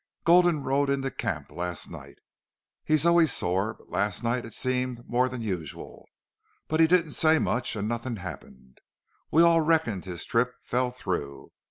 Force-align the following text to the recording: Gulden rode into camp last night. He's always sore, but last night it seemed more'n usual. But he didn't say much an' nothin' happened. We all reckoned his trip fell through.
Gulden 0.25 0.63
rode 0.63 0.89
into 0.89 1.11
camp 1.11 1.51
last 1.51 1.87
night. 1.87 2.17
He's 2.83 3.05
always 3.05 3.31
sore, 3.31 3.75
but 3.75 3.91
last 3.91 4.23
night 4.23 4.47
it 4.47 4.53
seemed 4.55 5.07
more'n 5.07 5.43
usual. 5.43 6.07
But 6.67 6.79
he 6.79 6.87
didn't 6.87 7.11
say 7.11 7.37
much 7.37 7.75
an' 7.77 7.87
nothin' 7.87 8.15
happened. 8.15 8.79
We 9.29 9.43
all 9.43 9.61
reckoned 9.61 10.05
his 10.05 10.25
trip 10.25 10.55
fell 10.63 10.89
through. 10.89 11.51